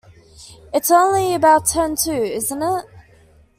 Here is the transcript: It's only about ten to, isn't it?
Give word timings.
It's 0.73 0.89
only 0.89 1.35
about 1.35 1.67
ten 1.67 1.95
to, 1.97 2.11
isn't 2.11 2.63
it? 2.63 2.85